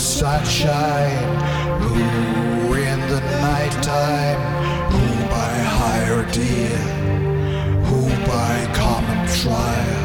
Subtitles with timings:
[0.00, 1.28] sunshine,
[1.82, 4.40] who in the nighttime,
[4.90, 6.84] who by higher deal,
[7.84, 10.00] who by common trial,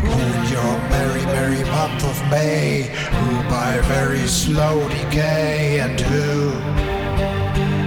[0.00, 6.50] who in your merry, merry month of May, who by very slow decay, and who,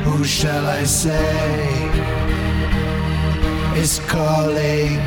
[0.08, 1.90] who shall I say,
[3.76, 5.02] is calling.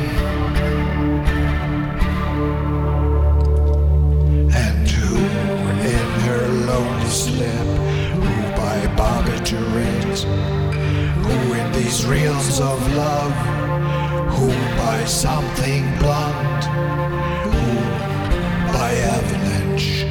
[12.05, 13.33] Reels of love,
[14.35, 14.47] who
[14.77, 16.63] by something blunt,
[17.43, 17.75] who
[18.73, 20.03] by avalanche,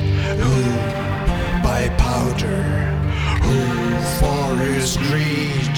[0.42, 0.62] who
[1.62, 2.62] by powder,
[3.45, 3.61] who
[4.19, 5.77] for his greed,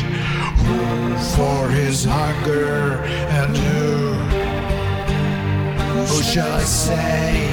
[0.64, 3.02] who for his hunger,
[3.38, 4.14] and who,
[6.06, 7.48] who shall I say,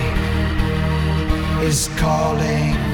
[1.65, 2.86] is calling.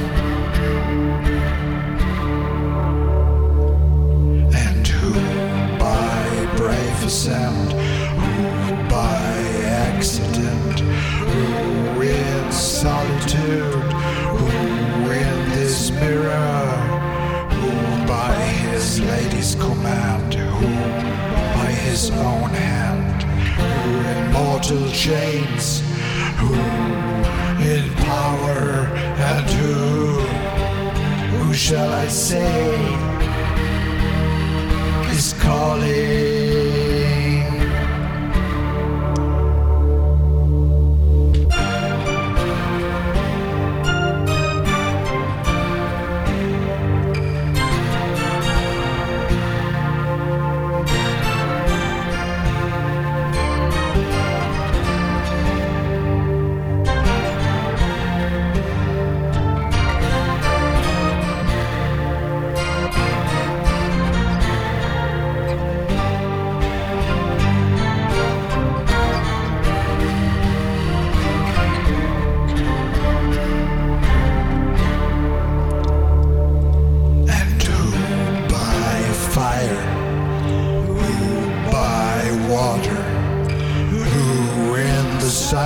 [24.71, 25.81] In mortal chains,
[26.37, 26.53] who
[27.63, 28.87] in power,
[29.17, 30.19] and who,
[31.37, 32.75] who shall I say,
[35.11, 36.32] is calling.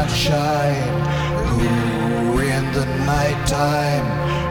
[0.08, 1.06] Sunshine,
[1.48, 4.06] who in the nighttime,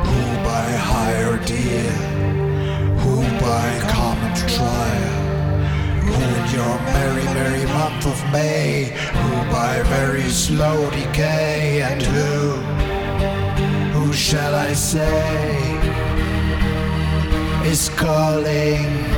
[0.04, 1.92] who by high ordeal,
[3.00, 5.16] who by common trial,
[6.04, 12.52] who in your merry, merry month of May, who by very slow decay, and who,
[13.98, 15.94] who shall I say?
[17.66, 19.15] is calling.